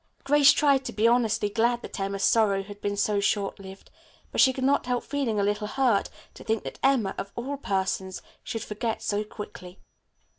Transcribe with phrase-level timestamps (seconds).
[0.23, 3.91] Grace tried to be honestly glad that Emma's sorrow had been so short lived,
[4.31, 7.55] but she could not help feeling a little hurt to think that Emma, of all
[7.55, 9.77] persons, should forget so quickly.